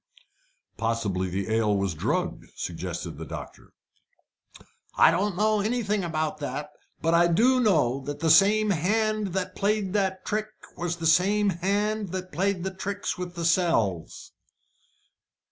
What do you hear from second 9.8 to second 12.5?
that trick was the same hand that